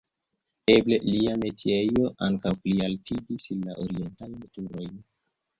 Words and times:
Eble 0.75 0.97
lia 1.07 1.35
metiejo 1.41 2.09
ankaŭ 2.29 2.53
plialtigis 2.65 3.47
la 3.67 3.79
orientajn 3.85 4.37
turojn. 4.59 4.99